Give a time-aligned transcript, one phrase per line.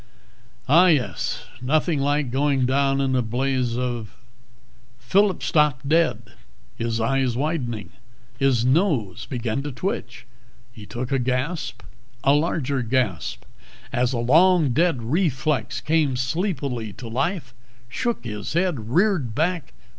[0.67, 1.45] "Ah, yes.
[1.61, 4.15] Nothing like going down in a blaze of"
[4.99, 6.33] Phillip stopped dead,
[6.75, 7.91] his eyes widening.
[8.39, 10.25] His nose began to twitch.
[10.73, 11.83] He took a gasp,
[12.23, 13.43] a larger gasp,
[13.93, 17.53] as a long dead reflex came sleepily to life,
[17.87, 19.71] shook its head, reared back